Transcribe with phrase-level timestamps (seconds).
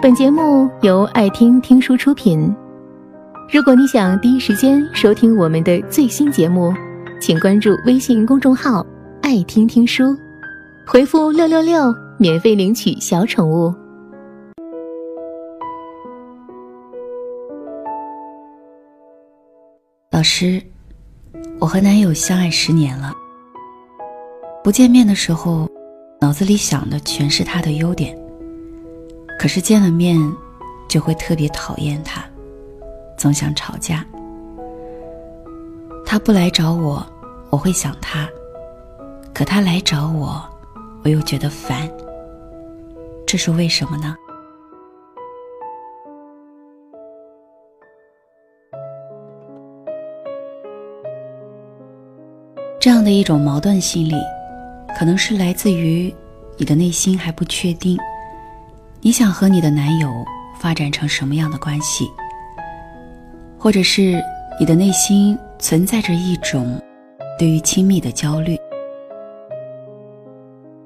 [0.00, 2.54] 本节目由爱听听书出品。
[3.52, 6.72] 如果你想第一时间收听我们的最新节目，
[7.20, 8.86] 请关注微信公众号
[9.22, 10.16] “爱听听书”，
[10.86, 13.74] 回复“六六六”免费领取小宠物。
[20.12, 20.62] 老师，
[21.58, 23.12] 我和男友相爱十年了。
[24.62, 25.68] 不见面的时候，
[26.20, 28.17] 脑子里想的全是他的优点。
[29.38, 30.18] 可是见了面，
[30.88, 32.24] 就会特别讨厌他，
[33.16, 34.04] 总想吵架。
[36.04, 37.06] 他不来找我，
[37.48, 38.26] 我会想他；
[39.32, 40.42] 可他来找我，
[41.04, 41.88] 我又觉得烦。
[43.24, 44.16] 这是为什么呢？
[52.80, 54.14] 这样的一种矛盾心理，
[54.98, 56.12] 可能是来自于
[56.56, 57.96] 你的内心还不确定。
[59.00, 60.24] 你想和你的男友
[60.58, 62.10] 发展成什么样的关系？
[63.56, 64.20] 或者是
[64.58, 66.80] 你的内心存在着一种
[67.38, 68.58] 对于亲密的焦虑？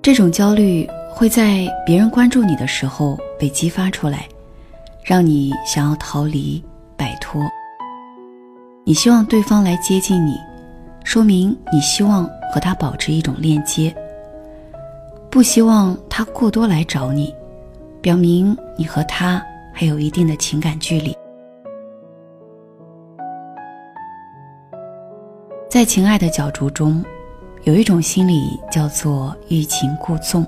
[0.00, 4.28] 这种焦虑会在别人关注你的时候被激发出来，
[5.02, 6.62] 让你想要逃离、
[6.96, 7.42] 摆脱。
[8.84, 10.38] 你希望对方来接近你，
[11.02, 13.92] 说明你希望和他保持一种链接，
[15.28, 17.34] 不希望他过多来找你。
[18.06, 21.12] 表明你和他还有一定的情感距离。
[25.68, 27.04] 在情爱的角逐中，
[27.64, 30.46] 有一种心理叫做欲擒故纵，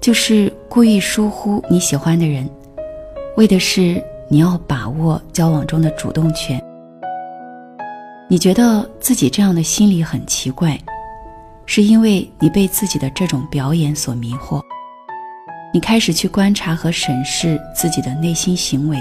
[0.00, 2.50] 就是故意疏忽你喜欢的人，
[3.36, 6.60] 为的是你要把握交往中的主动权。
[8.28, 10.76] 你觉得自己这样的心理很奇怪，
[11.64, 14.60] 是因为你被自己的这种表演所迷惑。
[15.72, 19.00] 你开始去观察和审视自己的内心行为，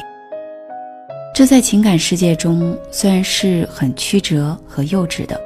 [1.34, 5.40] 这在情感世界中虽然是很曲折和幼稚的，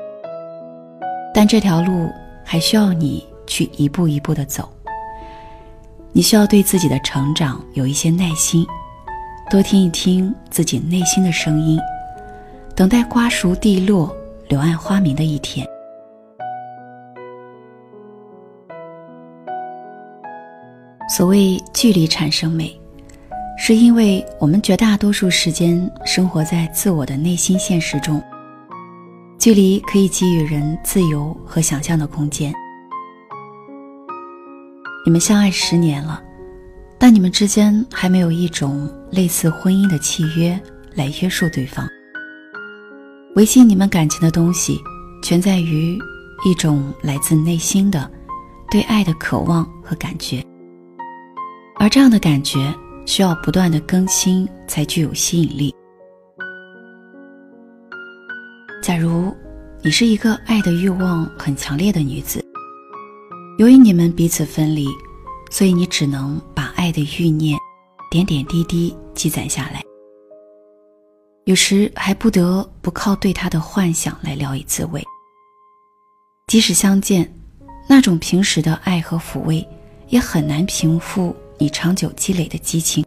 [1.33, 2.09] 但这条路
[2.43, 4.69] 还需要你去一步一步的走。
[6.11, 8.65] 你需要对自己的成长有一些耐心，
[9.49, 11.79] 多听一听自己内心的声音，
[12.75, 14.13] 等待瓜熟蒂落、
[14.49, 15.65] 柳暗花明的一天。
[21.09, 22.79] 所谓距离产生美，
[23.57, 28.21] 是因为我们绝大多数时间生活在自我的内心现实中。
[29.37, 32.53] 距离可以给予人自由和想象的空间。
[35.05, 36.23] 你们相爱十年了，
[36.97, 40.57] 但你们之间还没有一种类似婚姻的契约
[40.95, 41.85] 来约束对方。
[43.35, 44.79] 维系你们感情的东西，
[45.21, 45.99] 全在于
[46.45, 48.09] 一种来自内心的
[48.71, 50.41] 对爱的渴望和感觉。
[51.83, 52.73] 而这样的感觉
[53.05, 55.75] 需要不断的更新才具有吸引力。
[58.81, 59.35] 假如
[59.81, 62.41] 你是一个爱的欲望很强烈的女子，
[63.57, 64.87] 由于你们彼此分离，
[65.51, 67.59] 所以你只能把爱的欲念
[68.09, 69.83] 点点滴滴积攒下来，
[71.43, 75.03] 有时还不得不靠对他的幻想来聊以自慰。
[76.47, 77.29] 即使相见，
[77.89, 79.67] 那种平时的爱和抚慰
[80.07, 81.35] 也很难平复。
[81.63, 83.05] 你长久积累的激情，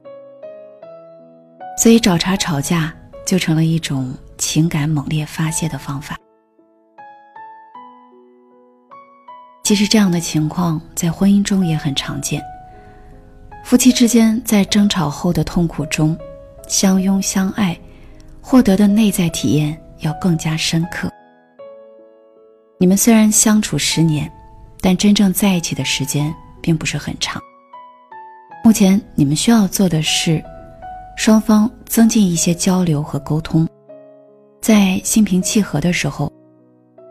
[1.76, 2.90] 所以找茬吵架
[3.26, 6.16] 就成了一种情感猛烈发泄的方法。
[9.62, 12.42] 其实这样的情况在婚姻中也很常见。
[13.62, 16.16] 夫妻之间在争吵后的痛苦中
[16.66, 17.78] 相拥相爱，
[18.40, 21.12] 获得的内在体验要更加深刻。
[22.80, 24.32] 你们虽然相处十年，
[24.80, 27.38] 但真正在一起的时间并不是很长。
[28.66, 30.42] 目前你们需要做的是，
[31.16, 33.64] 双方增进一些交流和沟通，
[34.60, 36.28] 在心平气和的时候，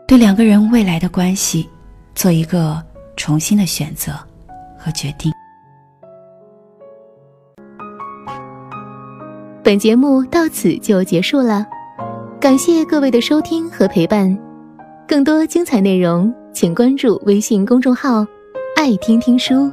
[0.06, 1.66] 对两个人未来的关系
[2.14, 2.84] 做一个
[3.16, 4.12] 重新的选择
[4.76, 5.32] 和决定。
[9.64, 11.66] 本节目到此就结束了，
[12.38, 14.38] 感谢各位的收听和陪伴，
[15.08, 18.26] 更多精彩内容请关注微信公众号
[18.76, 19.72] “爱听听书”。